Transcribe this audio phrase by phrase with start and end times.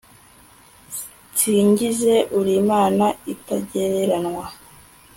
[1.31, 4.45] nsingize uri imana itagereranywa